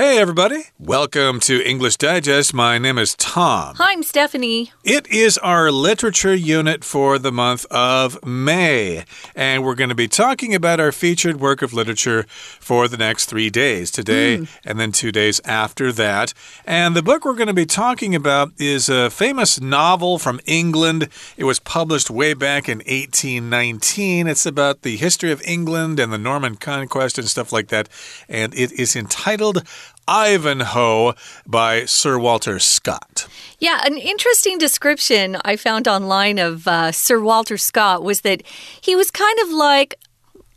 [0.00, 0.62] Hey, everybody.
[0.78, 2.54] Welcome to English Digest.
[2.54, 3.74] My name is Tom.
[3.76, 4.72] Hi, I'm Stephanie.
[4.82, 9.04] It is our literature unit for the month of May,
[9.36, 13.26] and we're going to be talking about our featured work of literature for the next
[13.26, 14.48] three days today mm.
[14.64, 16.32] and then two days after that.
[16.64, 21.10] And the book we're going to be talking about is a famous novel from England.
[21.36, 24.28] It was published way back in 1819.
[24.28, 27.90] It's about the history of England and the Norman conquest and stuff like that,
[28.30, 29.62] and it is entitled
[30.08, 31.14] Ivanhoe
[31.46, 33.28] by Sir Walter Scott.
[33.58, 38.42] Yeah, an interesting description I found online of uh, Sir Walter Scott was that
[38.80, 39.96] he was kind of like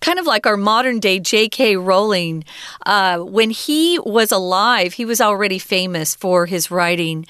[0.02, 1.78] kind of like our modern day J.K.
[1.78, 2.44] Rowling.
[2.86, 7.26] Uh, when he was alive, he was already famous for his writing.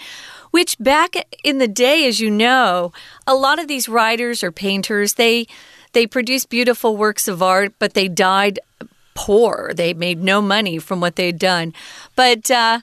[0.50, 2.92] Which back in the day, as you know,
[3.26, 5.48] a lot of these writers or painters, they
[5.94, 8.60] they produced beautiful works of art, but they died
[9.14, 9.72] poor.
[9.76, 11.74] They made no money from what they'd done.
[12.16, 12.82] But uh,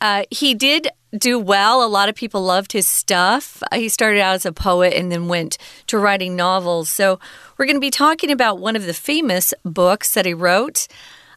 [0.00, 1.84] uh, he did do well.
[1.84, 3.62] A lot of people loved his stuff.
[3.72, 5.56] He started out as a poet and then went
[5.86, 6.88] to writing novels.
[6.88, 7.18] So,
[7.56, 10.88] we're going to be talking about one of the famous books that he wrote.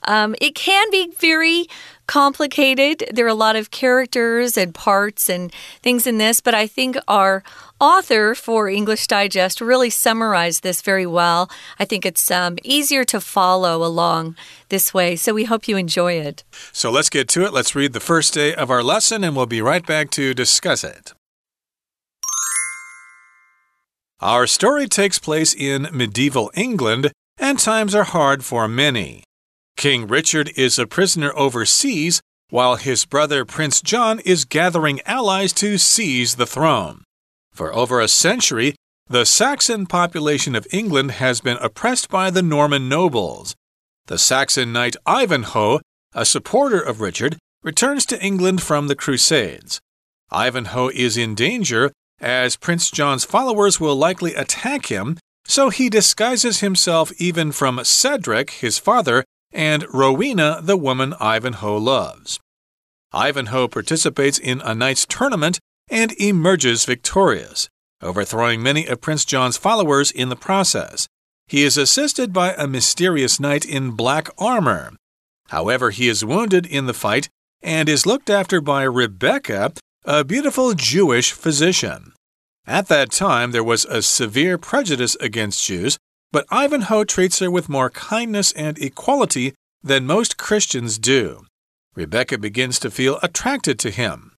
[0.03, 1.67] Um, it can be very
[2.09, 3.03] complicated.
[3.13, 6.97] There are a lot of characters and parts and things in this, but I think
[7.07, 7.43] our
[7.79, 11.51] author for English Digest really summarized this very well.
[11.77, 14.35] I think it's um, easier to follow along
[14.69, 16.43] this way, so we hope you enjoy it.
[16.71, 17.53] So let's get to it.
[17.53, 20.83] Let's read the first day of our lesson, and we'll be right back to discuss
[20.83, 21.13] it.
[24.19, 29.28] Our story takes place in medieval England, and times are hard for many.
[29.79, 35.77] King Richard is a prisoner overseas, while his brother Prince John is gathering allies to
[35.77, 37.05] seize the throne.
[37.53, 38.75] For over a century,
[39.07, 43.55] the Saxon population of England has been oppressed by the Norman nobles.
[44.07, 45.79] The Saxon knight Ivanhoe,
[46.13, 49.79] a supporter of Richard, returns to England from the Crusades.
[50.29, 56.59] Ivanhoe is in danger as Prince John's followers will likely attack him, so he disguises
[56.59, 62.39] himself even from Cedric, his father, and Rowena, the woman Ivanhoe loves.
[63.13, 67.67] Ivanhoe participates in a knight's tournament and emerges victorious,
[68.01, 71.07] overthrowing many of Prince John's followers in the process.
[71.47, 74.93] He is assisted by a mysterious knight in black armor.
[75.47, 77.27] However, he is wounded in the fight
[77.61, 79.73] and is looked after by Rebecca,
[80.05, 82.13] a beautiful Jewish physician.
[82.67, 85.97] At that time, there was a severe prejudice against Jews,
[86.31, 89.53] but Ivanhoe treats her with more kindness and equality
[89.83, 91.45] than most Christians do.
[91.95, 94.33] Rebecca begins to feel attracted to him.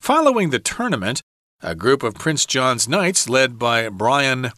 [0.00, 1.20] Following the tournament,
[1.62, 4.52] a group of Prince John's knights, led by Brian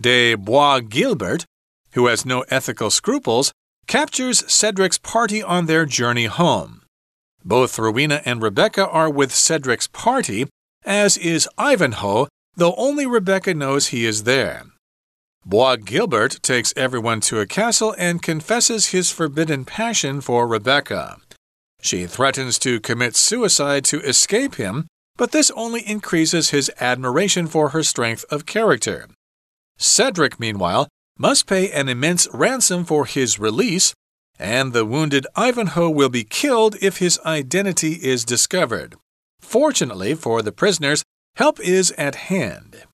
[0.00, 1.44] de Bois Guilbert,
[1.92, 3.52] who has no ethical scruples,
[3.86, 6.82] captures Cedric's party on their journey home.
[7.44, 10.46] Both Rowena and Rebecca are with Cedric's party,
[10.84, 14.64] as is Ivanhoe, though only Rebecca knows he is there.
[15.44, 21.16] Bois Guilbert takes everyone to a castle and confesses his forbidden passion for Rebecca.
[21.80, 24.86] She threatens to commit suicide to escape him,
[25.16, 29.08] but this only increases his admiration for her strength of character.
[29.78, 30.88] Cedric, meanwhile,
[31.18, 33.94] must pay an immense ransom for his release,
[34.38, 38.94] and the wounded Ivanhoe will be killed if his identity is discovered.
[39.40, 41.02] Fortunately for the prisoners,
[41.34, 42.84] help is at hand.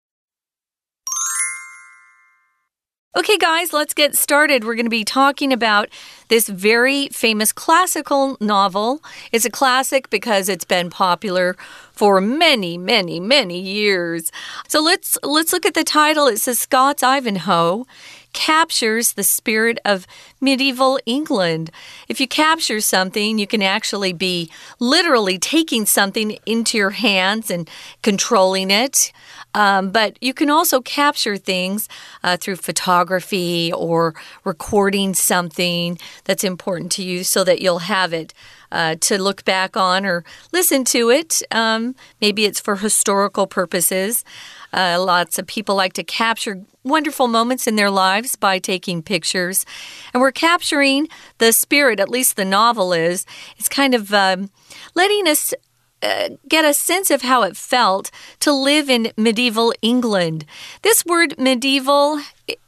[3.16, 4.64] Okay, guys, let's get started.
[4.64, 5.88] We're going to be talking about
[6.28, 9.02] this very famous classical novel.
[9.32, 11.56] It's a classic because it's been popular
[11.90, 14.30] for many, many, many years.
[14.68, 16.26] So let's let's look at the title.
[16.26, 17.86] It says Scott's Ivanhoe
[18.34, 20.06] captures the spirit of
[20.38, 21.70] medieval England.
[22.08, 27.68] If you capture something, you can actually be literally taking something into your hands and
[28.02, 29.12] controlling it.
[29.54, 31.88] Um, but you can also capture things
[32.22, 34.14] uh, through photography or
[34.44, 38.34] recording something that's important to you so that you'll have it.
[38.70, 41.42] Uh, to look back on or listen to it.
[41.50, 44.26] Um, maybe it's for historical purposes.
[44.74, 49.64] Uh, lots of people like to capture wonderful moments in their lives by taking pictures.
[50.12, 51.08] And we're capturing
[51.38, 53.24] the spirit, at least the novel is.
[53.56, 54.50] It's kind of um,
[54.94, 55.54] letting us
[56.02, 58.10] uh, get a sense of how it felt
[58.40, 60.44] to live in medieval England.
[60.82, 62.20] This word medieval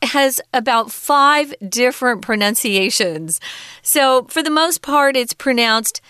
[0.03, 3.41] has about five different pronunciations.
[3.83, 6.01] So, for the most part, it's pronounced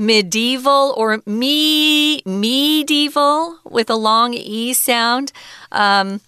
[0.00, 5.30] medieval or me medieval with a long e sound.
[5.70, 6.22] Um,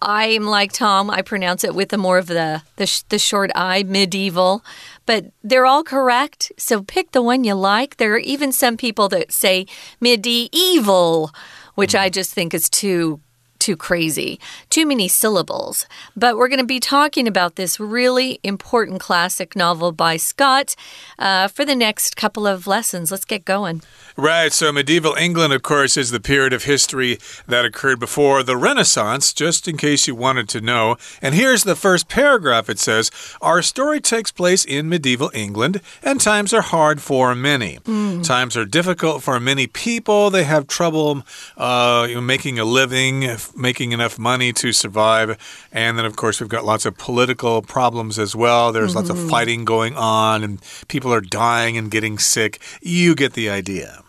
[0.00, 1.10] I'm like Tom.
[1.10, 4.64] I pronounce it with the more of the the, sh the short i, medieval.
[5.04, 6.52] But they're all correct.
[6.56, 7.98] So pick the one you like.
[7.98, 9.66] There are even some people that say
[10.00, 11.30] medieval,
[11.74, 13.20] which I just think is too
[13.58, 14.38] too crazy,
[14.70, 15.86] too many syllables.
[16.16, 20.74] But we're going to be talking about this really important classic novel by Scott
[21.18, 23.10] uh, for the next couple of lessons.
[23.10, 23.82] Let's get going.
[24.16, 24.52] Right.
[24.52, 29.32] So, medieval England, of course, is the period of history that occurred before the Renaissance,
[29.32, 30.96] just in case you wanted to know.
[31.22, 33.10] And here's the first paragraph it says
[33.40, 37.78] Our story takes place in medieval England, and times are hard for many.
[37.78, 38.24] Mm.
[38.24, 40.30] Times are difficult for many people.
[40.30, 41.22] They have trouble
[41.56, 43.24] uh, making a living,
[43.56, 45.38] making enough money to survive.
[45.72, 48.72] And then, of course, we've got lots of political problems as well.
[48.72, 48.96] There's mm -hmm.
[48.96, 49.30] lots of mm-hmm.
[49.30, 50.58] fighting going on, and
[50.88, 52.60] people are dying and getting sick.
[52.82, 54.02] You get the idea.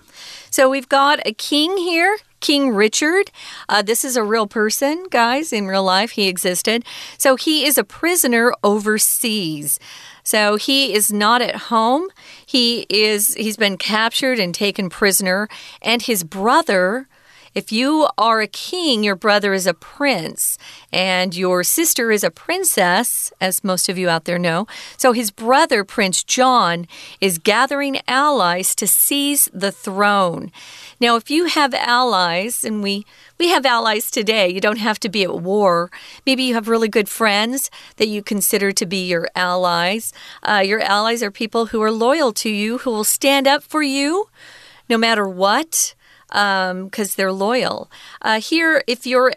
[0.51, 2.17] So we've got a king here.
[2.39, 3.31] King Richard.
[3.67, 6.11] Uh, this is a real person, guys, in real life.
[6.11, 6.85] He existed.
[7.17, 9.77] So he is a prisoner overseas.
[10.23, 12.07] So he is not at home.
[12.45, 15.49] He is he's been captured and taken prisoner
[15.81, 17.08] and his brother
[17.55, 20.57] if you are a king, your brother is a prince,
[20.91, 24.67] and your sister is a princess, as most of you out there know.
[24.97, 26.87] So his brother, Prince John,
[27.19, 30.51] is gathering allies to seize the throne.
[30.99, 33.05] Now, if you have allies, and we
[33.37, 34.49] we have allies today.
[34.49, 35.89] You don't have to be at war.
[36.25, 40.11] Maybe you have really good friends that you consider to be your allies.
[40.43, 43.81] Uh, your allies are people who are loyal to you, who will stand up for
[43.81, 44.27] you
[44.89, 45.93] no matter what
[46.29, 47.89] because um, they're loyal.
[48.21, 49.33] Uh, here, if you're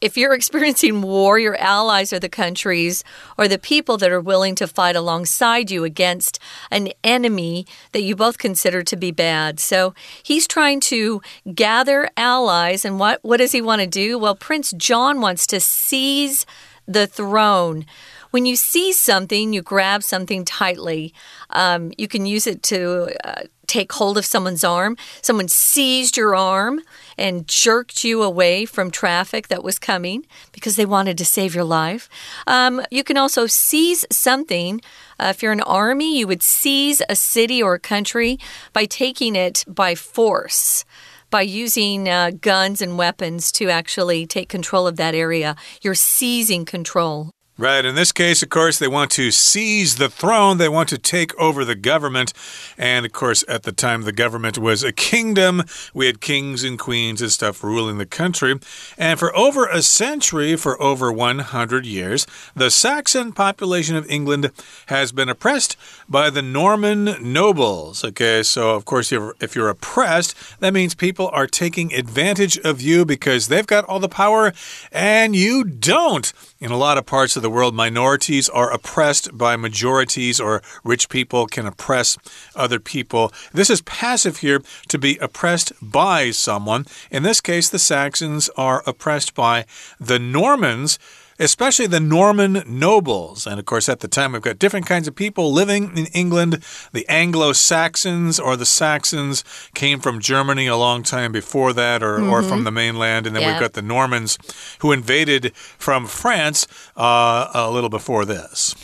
[0.00, 3.02] if you're experiencing war, your allies are the countries
[3.38, 6.38] or the people that are willing to fight alongside you against
[6.70, 9.58] an enemy that you both consider to be bad.
[9.58, 11.22] So he's trying to
[11.54, 12.84] gather allies.
[12.84, 14.18] And what, what does he want to do?
[14.18, 16.44] Well, Prince John wants to seize
[16.86, 17.86] the throne.
[18.30, 21.14] When you seize something, you grab something tightly.
[21.50, 24.96] Um, you can use it to uh, take hold of someone's arm.
[25.22, 26.82] Someone seized your arm
[27.16, 31.64] and jerked you away from traffic that was coming because they wanted to save your
[31.64, 32.08] life.
[32.46, 34.80] Um, you can also seize something.
[35.18, 38.38] Uh, if you're an army, you would seize a city or a country
[38.72, 40.84] by taking it by force
[41.30, 45.56] by using uh, guns and weapons to actually take control of that area.
[45.82, 47.32] You're seizing control.
[47.56, 47.84] Right.
[47.84, 50.58] In this case, of course, they want to seize the throne.
[50.58, 52.32] They want to take over the government.
[52.76, 55.62] And of course, at the time, the government was a kingdom.
[55.94, 58.58] We had kings and queens and stuff ruling the country.
[58.98, 64.50] And for over a century, for over 100 years, the Saxon population of England
[64.86, 65.76] has been oppressed
[66.08, 68.02] by the Norman nobles.
[68.02, 68.42] Okay.
[68.42, 73.46] So, of course, if you're oppressed, that means people are taking advantage of you because
[73.46, 74.52] they've got all the power
[74.90, 76.32] and you don't.
[76.64, 81.10] In a lot of parts of the world, minorities are oppressed by majorities, or rich
[81.10, 82.16] people can oppress
[82.56, 83.30] other people.
[83.52, 86.86] This is passive here to be oppressed by someone.
[87.10, 89.66] In this case, the Saxons are oppressed by
[90.00, 90.98] the Normans
[91.38, 93.46] especially the Norman nobles.
[93.46, 96.62] And of course, at the time, we've got different kinds of people living in England.
[96.92, 99.44] The Anglo Saxons or the Saxons
[99.74, 102.32] came from Germany a long time before that, or, mm -hmm.
[102.32, 102.64] or from mm-hmm.
[102.64, 103.26] the mainland.
[103.26, 103.52] And then yeah.
[103.52, 104.38] we've got the Normans
[104.80, 106.66] who invaded from France
[106.96, 108.74] uh, a little before this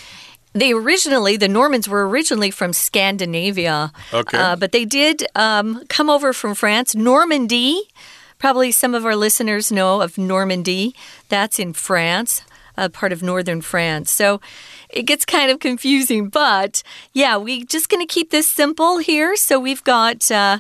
[0.53, 4.39] they originally the normans were originally from scandinavia okay.
[4.39, 7.83] Uh, but they did um, come over from france normandy
[8.41, 10.95] Probably some of our listeners know of Normandy.
[11.29, 12.43] That's in France,
[12.81, 14.11] a part of northern France.
[14.11, 14.41] So
[14.89, 16.83] it gets kind of confusing, but
[17.13, 19.37] yeah, we're just going to keep this simple here.
[19.37, 20.31] So we've got.
[20.31, 20.59] Uh,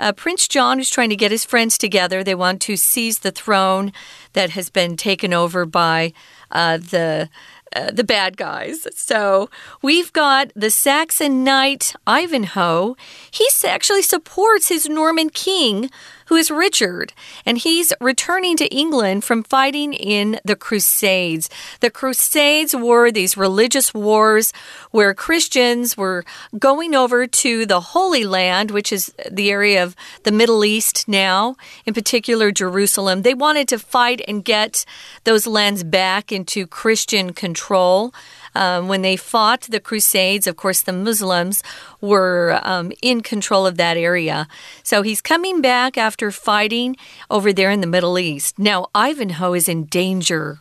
[0.00, 2.22] uh, Prince John who's trying to get his friends together.
[2.22, 3.92] They want to seize the throne
[4.32, 6.12] that has been taken over by
[6.52, 7.28] uh, the
[7.74, 8.86] uh, the bad guys.
[8.94, 9.50] So
[9.82, 12.96] we've got the Saxon knight Ivanhoe.
[13.30, 15.90] He actually supports his Norman king
[16.28, 17.12] who is Richard,
[17.44, 21.48] and he's returning to England from fighting in the Crusades.
[21.80, 24.52] The Crusades were these religious wars
[24.90, 26.24] where Christians were
[26.58, 31.56] going over to the Holy Land, which is the area of the Middle East now,
[31.86, 33.22] in particular Jerusalem.
[33.22, 34.84] They wanted to fight and get
[35.24, 38.12] those lands back into Christian control.
[38.54, 41.62] Um, when they fought the Crusades, of course, the Muslims
[42.00, 44.48] were um, in control of that area.
[44.82, 46.96] So he's coming back after fighting
[47.30, 48.58] over there in the Middle East.
[48.58, 50.60] Now, Ivanhoe is in danger.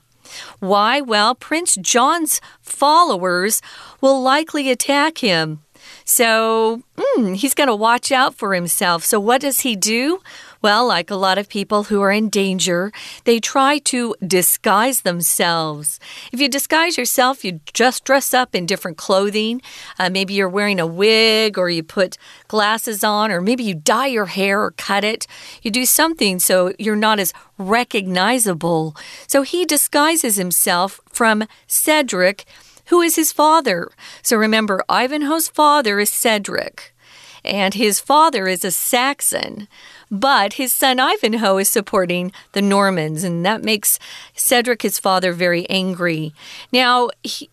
[0.59, 1.01] Why?
[1.01, 3.61] Well, Prince John's followers
[4.01, 5.63] will likely attack him.
[6.03, 9.03] So mm, he's going to watch out for himself.
[9.03, 10.21] So, what does he do?
[10.61, 12.91] Well, like a lot of people who are in danger,
[13.25, 15.99] they try to disguise themselves.
[16.31, 19.61] If you disguise yourself, you just dress up in different clothing.
[19.99, 24.07] Uh, maybe you're wearing a wig or you put glasses on, or maybe you dye
[24.07, 25.27] your hair or cut it.
[25.61, 28.95] You do something so you're not as recognizable.
[29.27, 32.45] So he disguises himself from Cedric
[32.87, 33.89] who is his father.
[34.21, 36.95] So remember, Ivanhoe's father is Cedric,
[37.43, 39.67] and his father is a Saxon.
[40.09, 43.99] But his son Ivanhoe is supporting the Normans, and that makes
[44.35, 46.33] Cedric, his father, very angry.
[46.71, 47.49] Now, he,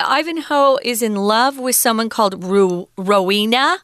[0.00, 3.78] Ivanhoe is in love with someone called Ru Rowena.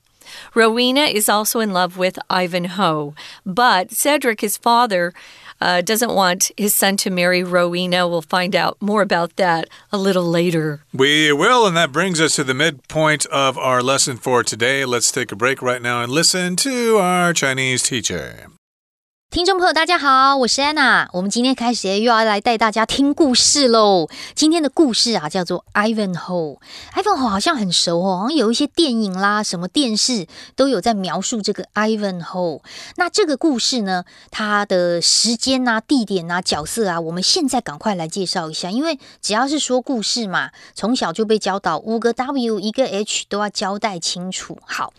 [0.55, 5.13] Rowena is also in love with Ivanhoe, but Cedric, his father,
[5.61, 8.09] uh, doesn't want his son to marry Rowena.
[8.09, 10.85] We'll find out more about that a little later.
[10.93, 14.85] We will, and that brings us to the midpoint of our lesson for today.
[14.85, 18.49] Let's take a break right now and listen to our Chinese teacher.
[19.35, 21.11] 听众朋友，大家好，我是安娜。
[21.13, 24.07] 我们今天开始又要来带大家听故事喽。
[24.37, 26.59] 今天的故事啊，叫做 Ivanhoe。
[26.95, 32.61] Ivanhoe 好像很熟哦，好像有一些电影啦、什么电视都有在描述这个 Ivanhoe。
[32.95, 38.71] 那这个故事呢，它的时间啊、地点啊、角色啊，我们现在赶快来介绍一下。
[38.71, 44.57] 因为只要是说故事嘛，从小就被教导五个 W 一个 H 都要交代清楚。
[44.65, 44.93] 好，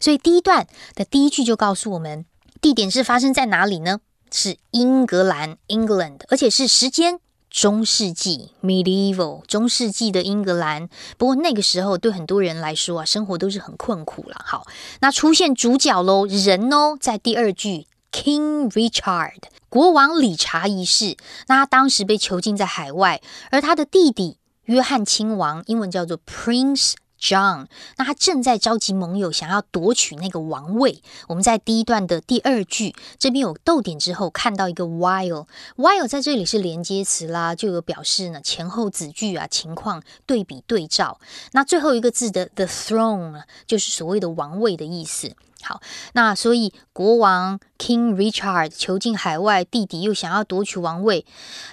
[0.00, 2.24] 所以第一段的第一句就告诉我们。
[2.60, 4.00] 地点是发生在哪里呢？
[4.32, 7.18] 是英格兰 （England），而且是时间
[7.50, 10.88] 中世纪 （Medieval） 中世纪的英格兰。
[11.18, 14.36] 不过那个时候对很多人来说啊，生活都是很困苦了。
[14.44, 14.66] 好，
[15.00, 21.16] 那出现主角喽，人哦，在第二句，King Richard，国王理查一世。
[21.48, 24.36] 那他当时被囚禁在海外，而他的弟弟
[24.66, 26.92] 约翰亲王，英文叫做 Prince。
[27.20, 31.02] John，那他正在召集盟友，想要夺取那个王位。
[31.28, 41.20] 我们在第一段的第二句这边有逗点之后，看到一个 while，while 在这里是连接词啦，就有表示呢前后子句啊情况对比对照。
[41.52, 45.36] 那最后一个字的 the throne 就是所谓的王位的意思。
[45.62, 45.80] 好，
[46.14, 51.24] 那所以国王 King Richard 囚禁海外，弟弟又想要夺取王位。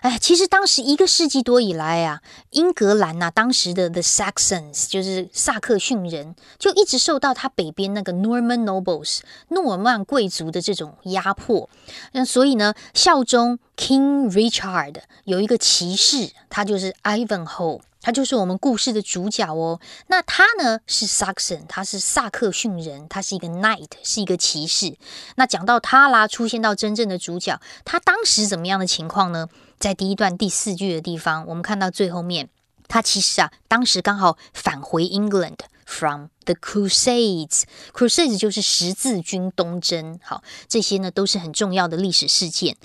[0.01, 11.69] 哎，其实当时一个世纪多以来啊，英格兰呐，当时的 The Saxons 就是萨克逊人，就一直受到他北边那个 Norman Nobles 诺尔曼贵族的这种压迫。
[12.11, 17.81] 那所以呢，效忠 King Richard 有一个骑士，他就是 Ivanhoe。
[18.01, 19.79] 他就是我们故事的主角哦。
[20.07, 24.97] 那他呢是 Saxon，他是萨克逊人，他是一个 knight，是一个骑士。
[25.35, 29.47] 那讲到他啦，出现到真正的主角，他当时怎么样的情况呢？
[29.79, 32.49] 在第一段第四句的地方，我们看到最后面，
[32.87, 37.63] 他其实啊，当时刚好返回 England from the Crusades。
[37.93, 40.19] Crusades 就是十字军东征。
[40.23, 42.77] 好，这些呢都是很重要的历史事件。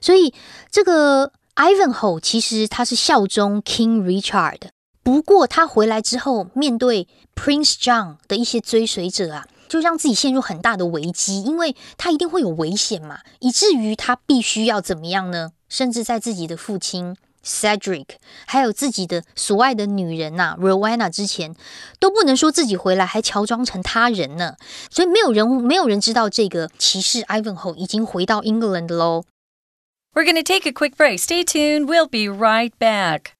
[0.00, 0.34] 所以
[0.70, 1.32] 这个。
[1.56, 4.58] Ivanhoe 其实他是效忠 King Richard，
[5.04, 7.06] 不过他回来之后，面对
[7.36, 15.52] Prince John 的一些追随者啊，就让自己陷入很大的危机，因为他一定会有危险嘛，以至于他必须要怎么样呢？
[15.68, 18.06] 甚至在自己的父亲 Cedric，
[18.46, 21.54] 还有自己的所爱的女人呐 Rowena 之前，
[22.00, 24.56] 都不能说自己回来，还乔装成他人呢。
[24.90, 29.22] 所以没有人，没有人知道这个骑士 Ivanhoe 已经回到 England 喽。
[30.14, 31.18] We're going to take a quick break.
[31.18, 31.88] Stay tuned.
[31.88, 33.36] We'll be right back.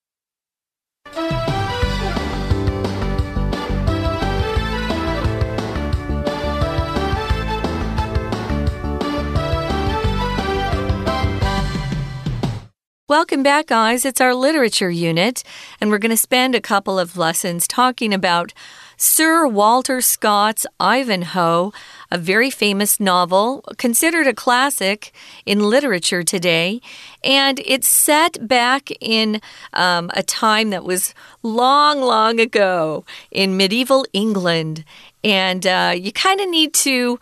[13.07, 14.04] Welcome back, guys.
[14.04, 15.45] It's our literature unit,
[15.81, 18.52] and we're going to spend a couple of lessons talking about
[18.97, 21.73] Sir Walter Scott's Ivanhoe,
[22.11, 25.13] a very famous novel, considered a classic
[25.45, 26.81] in literature today.
[27.23, 29.41] And it's set back in
[29.73, 34.85] um, a time that was long, long ago in medieval England.
[35.23, 37.19] And uh, you kind of need to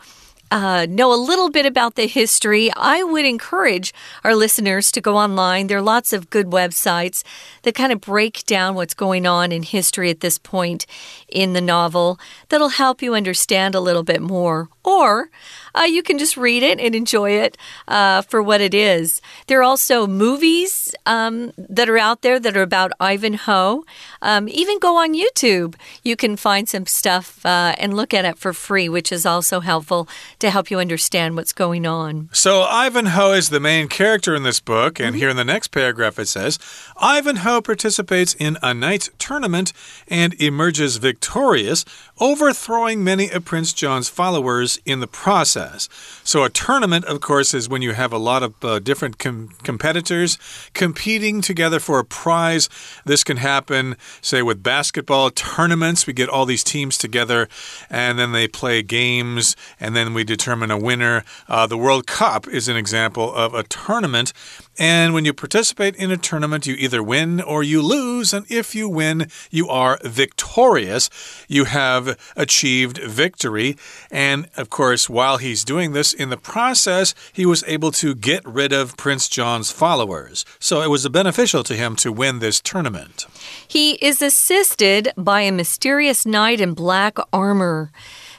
[0.52, 5.16] uh, know a little bit about the history, I would encourage our listeners to go
[5.16, 5.66] online.
[5.66, 7.24] There are lots of good websites
[7.62, 10.84] that kind of break down what's going on in history at this point
[11.26, 14.68] in the novel that'll help you understand a little bit more.
[14.84, 15.30] Or
[15.74, 17.56] uh, you can just read it and enjoy it
[17.88, 19.22] uh, for what it is.
[19.46, 23.84] There are also movies um, that are out there that are about Ivanhoe.
[24.20, 25.76] Um, even go on YouTube.
[26.02, 29.60] You can find some stuff uh, and look at it for free, which is also
[29.60, 30.08] helpful
[30.42, 32.28] to help you understand what's going on.
[32.32, 35.18] So, Ivanhoe is the main character in this book, and mm -hmm.
[35.20, 36.58] here in the next paragraph it says
[37.00, 39.72] Ivanhoe participates in a knight's tournament
[40.08, 41.84] and emerges victorious,
[42.22, 45.88] overthrowing many of Prince John's followers in the process.
[46.22, 49.48] So, a tournament, of course, is when you have a lot of uh, different com
[49.64, 50.38] competitors
[50.72, 52.68] competing together for a prize.
[53.04, 56.06] This can happen, say, with basketball tournaments.
[56.06, 57.48] We get all these teams together
[57.90, 61.24] and then they play games and then we determine a winner.
[61.48, 64.32] Uh, the World Cup is an example of a tournament.
[64.78, 68.32] And when you participate in a tournament, you either win or you lose.
[68.32, 71.10] And if you win, you are victorious.
[71.48, 73.76] You have achieved victory.
[74.10, 78.44] And of course, while he's doing this, in the process, he was able to get
[78.44, 80.44] rid of Prince John's followers.
[80.58, 83.26] So it was beneficial to him to win this tournament.
[83.66, 87.90] He is assisted by a mysterious knight in black armor.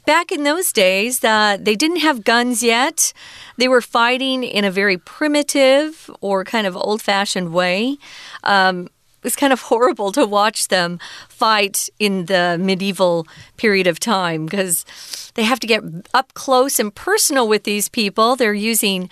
[0.06, 3.14] Back in those days, uh, they didn't have guns yet.
[3.58, 7.98] They were fighting in a very primitive or kind of old fashioned way.
[8.44, 8.90] Um,
[9.24, 11.00] was kind of horrible to watch them
[11.30, 13.28] fight in the medieval
[13.58, 14.86] period of time because
[15.36, 18.36] they have to get up close and personal with these people.
[18.36, 19.10] They're using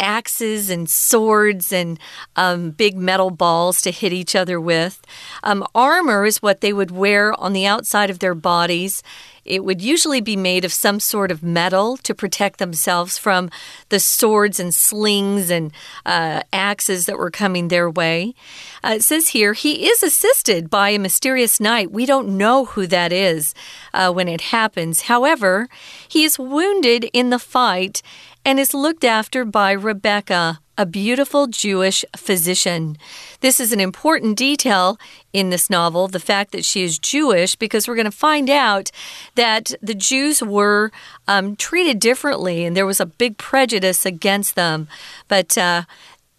[0.00, 1.98] axes and swords and
[2.36, 5.00] um, big metal balls to hit each other with.
[5.42, 9.02] Um, armor is what they would wear on the outside of their bodies.
[9.46, 13.48] It would usually be made of some sort of metal to protect themselves from
[13.90, 15.72] the swords and slings and
[16.04, 18.34] uh, axes that were coming their way.
[18.82, 21.92] Uh, it says here, he is assisted by a mysterious knight.
[21.92, 23.54] We don't know who that is
[23.94, 25.02] uh, when it happens.
[25.02, 25.68] However,
[26.08, 28.02] he is wounded in the fight
[28.46, 32.96] and is looked after by Rebecca a beautiful Jewish physician.
[33.40, 35.00] This is an important detail
[35.32, 38.92] in this novel, the fact that she is Jewish, because we're going to find out
[39.34, 40.92] that the Jews were
[41.26, 44.86] um, treated differently and there was a big prejudice against them.
[45.26, 45.82] But uh,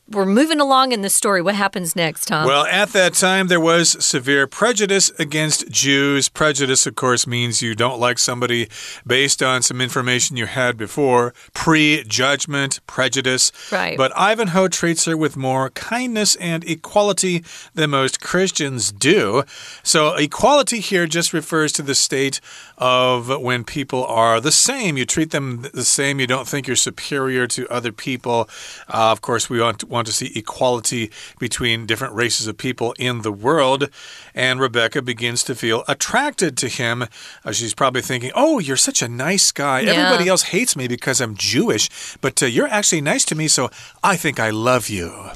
[0.09, 1.41] we're moving along in the story.
[1.41, 2.47] What happens next, Tom?
[2.47, 6.29] Well, at that time, there was severe prejudice against Jews.
[6.29, 8.69] Prejudice, of course, means you don't like somebody
[9.05, 11.33] based on some information you had before.
[11.53, 13.51] Prejudgment, prejudice.
[13.71, 13.97] Right.
[13.97, 19.43] But Ivanhoe treats her with more kindness and equality than most Christians do.
[19.83, 22.39] So, equality here just refers to the state
[22.77, 24.97] of when people are the same.
[24.97, 26.19] You treat them the same.
[26.19, 28.49] You don't think you're superior to other people.
[28.87, 32.93] Uh, of course, we want to, want to see equality between different races of people
[32.97, 33.89] in the world.
[34.33, 37.05] And Rebecca begins to feel attracted to him.
[37.43, 39.81] Uh, she's probably thinking, Oh, you're such a nice guy.
[39.81, 39.91] Yeah.
[39.93, 43.69] Everybody else hates me because I'm Jewish, but uh, you're actually nice to me, so
[44.03, 45.31] I think I love you.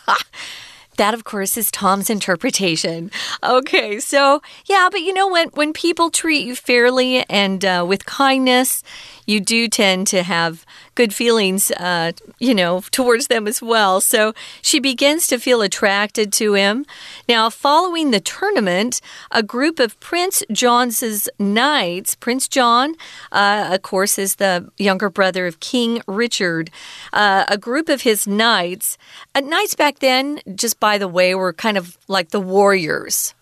[0.97, 3.11] That, of course, is Tom's interpretation.
[3.43, 8.07] Okay, so yeah, but you know when when people treat you fairly and uh, with
[8.07, 8.83] kindness,
[9.27, 10.65] you do tend to have
[10.97, 14.01] good feelings, uh, you know, towards them as well.
[14.01, 16.85] So she begins to feel attracted to him.
[17.29, 22.97] Now, following the tournament, a group of Prince John's knights, Prince John,
[23.31, 26.71] uh, of course, is the younger brother of King Richard,
[27.13, 28.99] uh, a group of his knights.
[29.35, 33.35] Uh, knights back then, just by the way, were kind of like the warriors.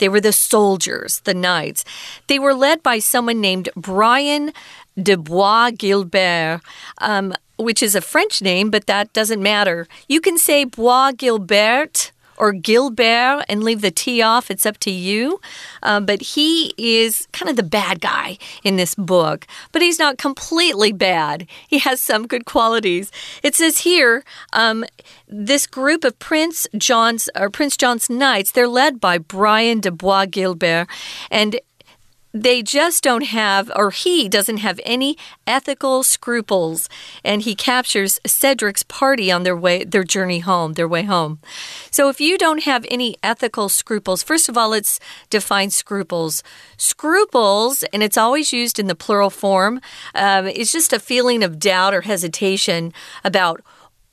[0.00, 1.84] They were the soldiers, the knights.
[2.26, 4.52] They were led by someone named Brian
[5.00, 6.60] de Bois Guilbert.
[6.98, 9.86] Um, which is a French name, but that doesn't matter.
[10.08, 14.50] You can say Bois Guilbert or Gilbert and leave the T off.
[14.50, 15.40] It's up to you.
[15.82, 19.46] Uh, but he is kind of the bad guy in this book.
[19.72, 23.12] But he's not completely bad, he has some good qualities.
[23.42, 24.24] It says here,
[24.54, 24.84] um,
[25.28, 30.26] this group of Prince John's or Prince John's knights, they're led by Brian de Bois
[30.26, 30.88] Guilbert,
[31.30, 31.60] and
[32.32, 35.16] they just don't have, or he doesn't have any
[35.46, 36.88] ethical scruples,
[37.24, 41.40] and he captures Cedric's party on their way, their journey home, their way home.
[41.90, 46.42] So, if you don't have any ethical scruples, first of all, let's define scruples.
[46.76, 49.80] Scruples, and it's always used in the plural form,
[50.14, 52.92] um, is just a feeling of doubt or hesitation
[53.24, 53.60] about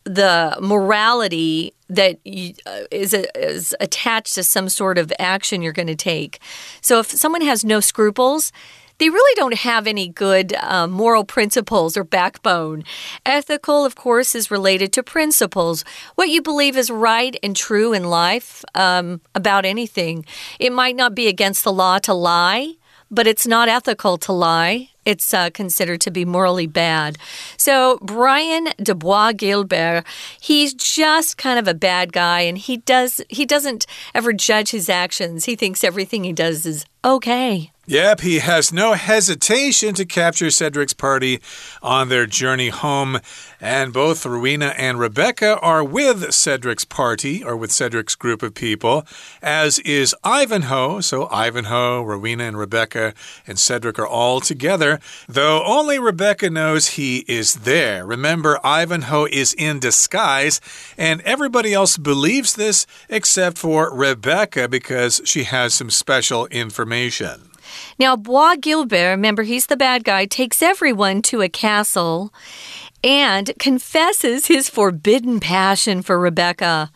[0.06, 2.18] the morality that
[2.66, 6.40] uh, is, is attached to some sort of action you're going to take.
[6.82, 8.52] So if someone has no scruples,
[9.00, 12.84] they really don't have any good uh, moral principles or backbone.
[13.26, 18.06] Ethical, of course, is related to principles, what you believe is right and true in
[18.06, 20.26] life um, about anything.
[20.60, 22.74] It might not be against the law to lie,
[23.12, 27.18] but it's not ethical to lie it's uh, considered to be morally bad.
[27.56, 30.04] So Brian de Bois Gilbert,
[30.40, 34.90] he's just kind of a bad guy, and he does he doesn't ever judge his
[34.90, 35.46] actions.
[35.46, 37.72] He thinks everything he does is okay.
[37.90, 41.40] Yep, he has no hesitation to capture Cedric's party
[41.82, 43.22] on their journey home.
[43.62, 49.08] And both Rowena and Rebecca are with Cedric's party, or with Cedric's group of people,
[49.42, 51.00] as is Ivanhoe.
[51.00, 53.14] So Ivanhoe, Rowena, and Rebecca
[53.48, 54.97] and Cedric are all together,
[55.28, 58.06] though only Rebecca knows he is there.
[58.06, 60.62] Remember, Ivanhoe is in disguise,
[60.98, 67.50] and everybody else believes this except for Rebecca because she has some special information.
[68.00, 72.34] Now, Bois Gilbert, remember, he's the bad guy, takes everyone to a castle
[73.04, 76.92] and confesses his forbidden passion for Rebecca.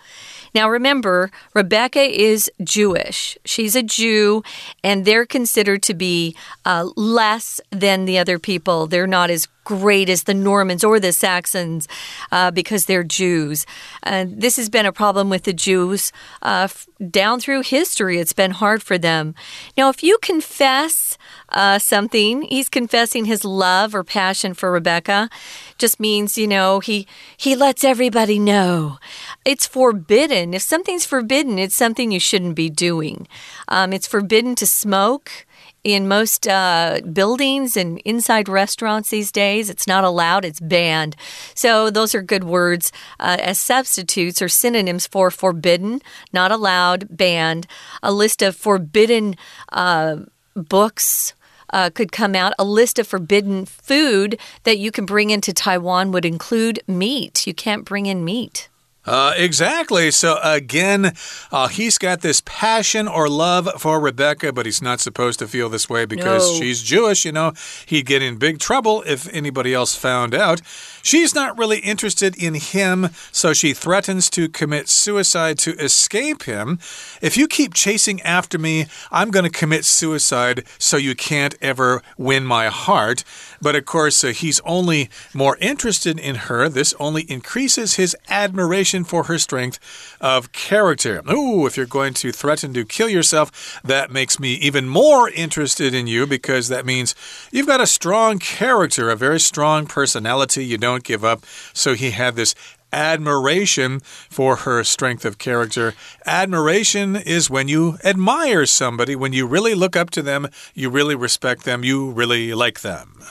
[0.54, 3.38] Now, remember, Rebecca is Jewish.
[3.46, 4.44] She's a Jew,
[4.84, 6.36] and they're considered to be
[6.66, 8.88] uh, less than the other people.
[8.88, 9.48] They're not as
[9.79, 11.88] great as the Normans or the Saxons
[12.29, 13.65] uh, because they're Jews.
[14.03, 16.67] Uh, this has been a problem with the Jews uh,
[17.10, 18.19] down through history.
[18.19, 19.34] It's been hard for them.
[19.77, 21.17] Now, if you confess
[21.49, 25.29] uh, something, he's confessing his love or passion for Rebecca.
[25.77, 27.07] Just means, you know, he
[27.38, 28.97] he lets everybody know.
[29.45, 30.53] It's forbidden.
[30.53, 33.25] If something's forbidden, it's something you shouldn't be doing.
[33.69, 35.45] Um, it's forbidden to smoke
[35.84, 39.70] in most uh, buildings and inside restaurants these days.
[39.70, 41.15] It's not allowed, it's banned.
[41.56, 47.67] So, those are good words uh, as substitutes or synonyms for forbidden, not allowed, banned.
[48.04, 49.36] A list of forbidden
[49.72, 50.17] uh,
[50.56, 51.34] books.
[51.74, 52.52] Uh, could come out.
[52.60, 57.48] A list of forbidden food that you can bring into Taiwan would include meat.
[57.48, 58.67] You can't bring in meat.
[59.04, 60.12] Uh, exactly.
[60.12, 61.14] So again,
[61.52, 65.70] uh, he's got this passion or love for Rebecca, but he's not supposed to feel
[65.70, 66.60] this way because No.
[66.60, 67.26] she's Jewish.
[67.26, 67.54] You know,
[67.88, 70.62] he'd get in big trouble if anybody else found out.
[71.02, 76.78] She's not really interested in him, so she threatens to commit suicide to escape him.
[77.24, 82.04] If you keep chasing after me, I'm going to commit suicide so you can't ever
[82.20, 83.24] win my heart.
[83.60, 86.70] But of course, uh, he's only more interested in her.
[86.70, 89.80] This only increases his admiration for her strength
[90.19, 91.21] of character.
[91.32, 95.93] Ooh, if you're going to threaten to kill yourself, that makes me even more interested
[95.93, 97.15] in you because that means
[97.51, 100.65] you've got a strong character, a very strong personality.
[100.65, 101.45] You don't give up.
[101.73, 102.54] So he had this
[102.93, 105.93] admiration for her strength of character.
[106.25, 111.15] Admiration is when you admire somebody, when you really look up to them, you really
[111.15, 113.23] respect them, you really like them.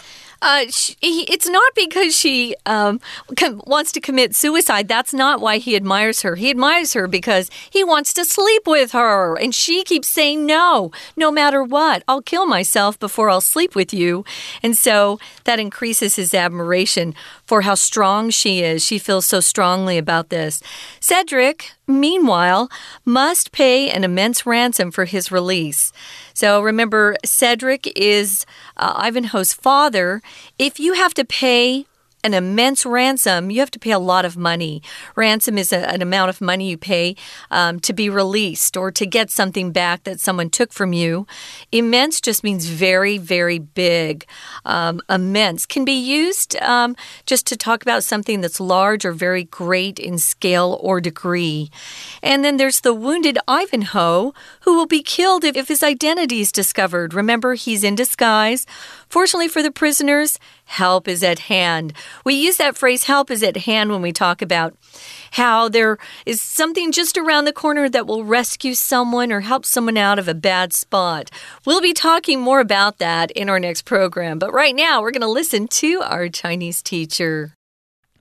[0.42, 3.00] Uh, she, he, it's not because she um,
[3.66, 4.88] wants to commit suicide.
[4.88, 6.37] That's not why he admires her.
[6.37, 9.37] He admires her because he wants to sleep with her.
[9.37, 13.92] And she keeps saying, no, no matter what, I'll kill myself before I'll sleep with
[13.92, 14.24] you.
[14.62, 18.85] And so that increases his admiration for how strong she is.
[18.85, 20.62] She feels so strongly about this.
[21.00, 22.70] Cedric, meanwhile,
[23.05, 25.92] must pay an immense ransom for his release.
[26.35, 30.22] So remember, Cedric is uh, Ivanhoe's father.
[30.59, 31.87] If you have to pay
[32.23, 34.83] an immense ransom, you have to pay a lot of money.
[35.17, 37.17] Ransom is a, an amount of money you pay
[37.51, 41.27] um, to be released or to get something back that someone took from you.
[41.73, 44.27] Immense just means very, very big.
[44.65, 49.45] Um, immense can be used um, just to talk about something that's large or very
[49.45, 51.71] great in scale or degree.
[52.23, 56.53] And then there's the wounded Ivanhoe, who will be killed if, if his identity is
[56.53, 57.15] discovered.
[57.15, 58.67] Remember, he's in disguise.
[59.09, 60.39] Fortunately for the prisoners,
[60.71, 61.93] help is at hand.
[62.25, 64.75] We use that phrase, help is at hand, when we talk about
[65.33, 69.97] how there is something just around the corner that will rescue someone or help someone
[69.97, 71.31] out of a bad spot.
[71.67, 74.39] We'll be talking more about that in our next program.
[74.39, 77.55] But right now, we're going to listen to our Chinese teacher.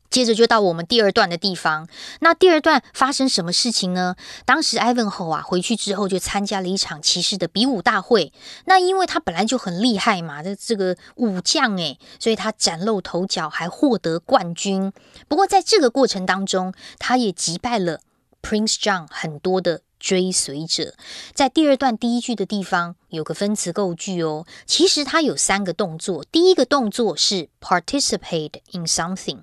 [0.10, 1.88] 接着就到我们第二段的地方。
[2.20, 4.16] 那第二段发生什么事情呢？
[4.46, 8.34] 当时埃文侯啊回去之后就参加了一场骑士的比武大会。
[8.66, 14.92] 那因为他本来就很厉害嘛，这这个武将诶，所以他崭露头角，还获得冠军。
[15.28, 18.02] 不过在这个过程当中，他也击败了
[18.42, 19.82] Prince John 很多的。
[20.00, 20.94] 追随者，
[21.34, 24.46] 在第二段第一句的地方有个分词构句哦。
[24.66, 29.40] 其实它有三个动作，第一个动作是 participate in something，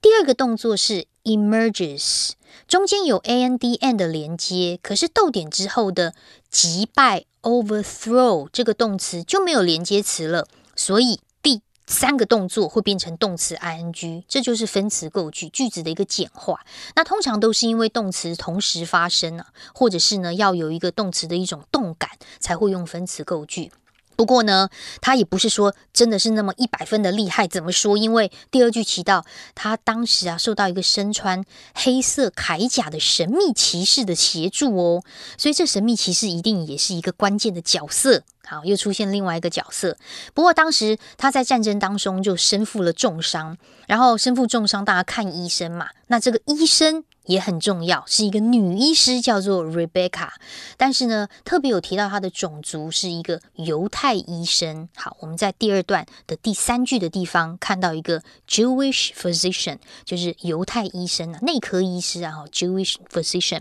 [0.00, 2.30] 第二个动作是 emerges，
[2.68, 6.14] 中间有 a n d n 的连接，可是逗点之后的
[6.48, 16.64] 击败 overthrow 这个动词就没有连接词了，所以第三个动作会变成动词 ing，这就是分词构句句子的一个简化。
[16.94, 23.72] 那通常都是因为动词同时发生啊，或者是呢要有一个动词的一种动感，才会用分词构句。
[24.18, 24.68] 不过呢，
[25.00, 27.46] 他也不是说真的是那么一百分的厉害。
[27.46, 27.96] 怎么说？
[27.96, 35.04] 因为第二句提到他当时啊，受到一个身穿黑色铠甲的神秘骑士的协助哦，
[35.36, 38.24] 所以这神秘骑士一定也是一个关键的角色。
[38.48, 39.96] 好，又出现另外一个角色。
[40.32, 43.56] 不过当时他在战争当中就身负了重伤，
[43.86, 45.88] 然后身负重伤，大家看医生嘛。
[46.06, 47.04] 那这个医生。
[47.28, 50.30] 也很重要，是一个女医师，叫做 Rebecca。
[50.78, 54.88] 但是呢，特别有提到她的种族是一个犹太医生。
[54.96, 63.60] 好，我们在第二段的第三句的地方看到一个 Jewish physician，就是犹太医生啊，内科医师啊，Jewish physician。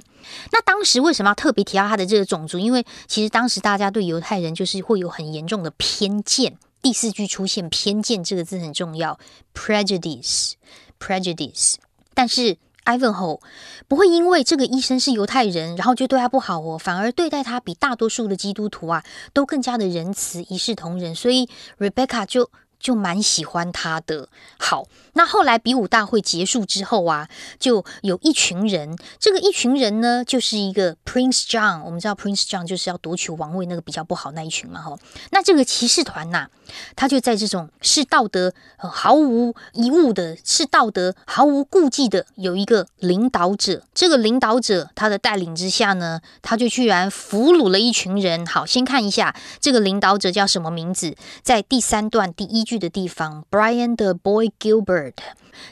[0.54, 2.58] 那当时为什么要特别提到他的这个种族？
[2.58, 6.58] 因为其实当时大家对犹太人就是会有很严重的偏见。
[6.82, 9.20] 第四句出现“偏见”这个字很重要
[9.54, 11.76] ，prejudice，prejudice。
[12.14, 13.42] 但是 Ivanhoe
[13.88, 21.16] 不会因为这个医生是犹太人，然后就对他不好哦，反而对待他比大多数的基督徒啊都更加的仁慈，一视同仁。
[21.16, 22.50] 所以 Rebecca 就。
[22.80, 24.30] 就蛮喜欢他的。
[24.60, 27.28] 好，那后来比武大会结束之后啊，
[27.60, 28.96] 就有一群人。
[29.20, 31.82] 这个一群人呢，就是一个 Prince John。
[31.84, 34.96] 我们知道 Prince John 就是要夺取王位那个比较不好那一群嘛，哈。
[35.32, 36.48] 那这个骑士团呐，
[36.96, 43.84] 他就在这种是道德毫无一物的、是道德毫无顾忌的有一个领导者。
[43.96, 48.46] 这个领导者他的带领之下呢，他就居然俘虏了一群人。
[48.46, 52.67] 好，先看一下这个领导者叫什么名字，在第三段第一。
[52.68, 55.14] 剧的地方，Brian 的 Boy Gilbert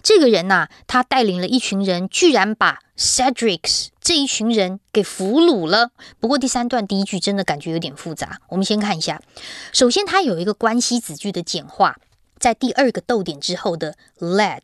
[0.02, 5.92] 这个人呐，他带领了一群人，居然把 Cedric's 这一群人给俘虏了。
[6.20, 9.22] 不过第三段第一句真的感觉有点复杂，我们先看一下。
[9.74, 11.98] 首先，他有一个关系子句的简化。
[12.38, 14.62] 在第二个逗点之后的 led，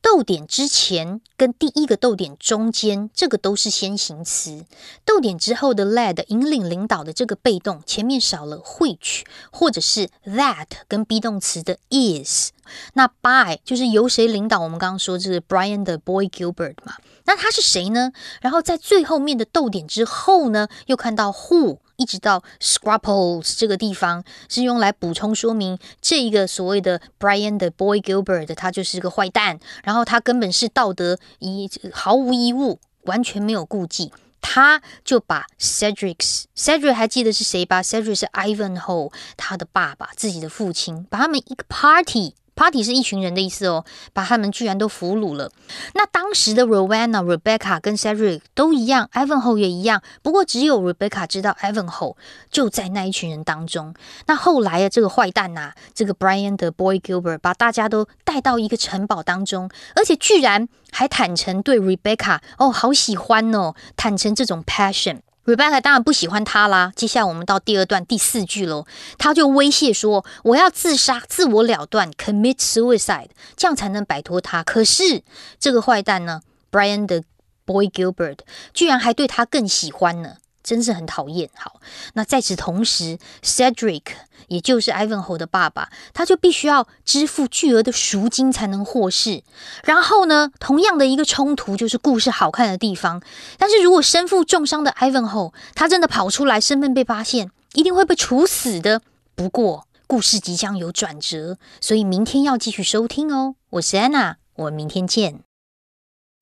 [0.00, 4.64] 逗点之前跟第一个逗点中间，这个都是先行词。
[5.04, 12.50] 逗点之后的 led 引领领导的这个被动，前面少了 which 或者是 that 跟 be 动词的 is。
[12.94, 14.60] 那 by 就是由谁领导？
[14.60, 16.94] 我们刚刚说这是 Brian 的 Boy Gilbert 嘛？
[17.24, 18.12] 那他是谁呢？
[18.40, 21.78] 然后在最后面的逗点之后呢，又看到 who。
[21.96, 42.34] 一直到 Scruples 这个地方是用来补充说明这一个所谓的 Brian 的 Boy Gilbert，他就是个坏蛋，然后他根本是道德一毫无义务，完全没有顾忌，他就把 Cedric，Cedric 还记得是谁吧？Cedric 是 Ivanhoe 他的爸爸，自己的父亲，把他们一个 party。
[42.56, 45.50] Party 是一群人的意思哦，把他们居然都俘虏了。
[45.94, 50.02] 那当时的 Rowena、Rebecca 跟 Cedric 都一样，Ivanhoe 也一样。
[50.22, 52.16] 不过只有 Rebecca 知道 Ivanhoe
[52.50, 53.94] 就在那一群人当中。
[54.26, 65.20] 那后来啊，这个坏蛋呐，这个 Brian 的 Boy Gilbert 把大家都带到一个城堡当中，而且居然还坦诚对 Rebecca 哦，好喜欢哦，坦诚这种 passion。
[65.46, 66.92] Rebecca 当然不喜欢他啦。
[66.94, 68.84] 接下来我们到第二段第四句喽，
[69.16, 75.22] 他就威胁说：“我要自杀，自我了断，commit suicide，这样才能摆脱他。”可是
[75.58, 77.22] 这个坏蛋呢，Brian 的
[77.64, 78.40] Boy Gilbert
[78.74, 80.38] 居然还对他更喜欢呢。
[80.66, 81.48] 真是很讨厌。
[81.54, 81.80] 好，
[82.14, 84.02] 那在此同时，Cedric
[84.48, 89.44] 也就是 Ivanhoe 的爸爸，他就必须要支付巨额的赎金才能获释。
[89.84, 93.22] 然后呢，同样的一个冲突就是故事好看的地方。
[93.56, 99.00] 但是如果身负重伤的 Ivanhoe 他真的跑出来，身份被发现，一定会被处死的。
[99.36, 103.54] 不过故事即将有转折，所以明天要继续收听哦。
[103.70, 105.40] 我是 Anna，我们明天见。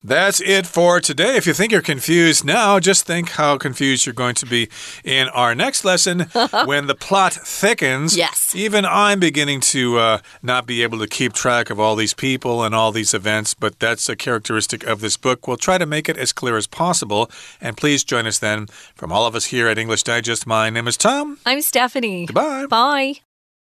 [0.05, 1.35] That's it for today.
[1.35, 4.69] If you think you're confused now, just think how confused you're going to be
[5.03, 6.19] in our next lesson
[6.65, 8.15] when the plot thickens.
[8.15, 8.53] Yes.
[8.53, 12.63] Even I'm beginning to uh, not be able to keep track of all these people
[12.63, 15.47] and all these events, but that's a characteristic of this book.
[15.47, 17.31] We'll try to make it as clear as possible.
[17.59, 18.67] And please join us then.
[18.93, 21.39] From all of us here at English Digest, my name is Tom.
[21.47, 22.27] I'm Stephanie.
[22.27, 22.67] Goodbye.
[22.67, 23.24] Bye.